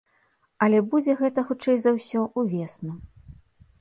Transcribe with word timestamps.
Але 0.67 0.79
будзе 0.93 1.15
гэта, 1.21 1.39
хутчэй 1.49 1.77
за 1.85 1.91
ўсё, 1.99 2.21
ўвесну. 2.41 2.91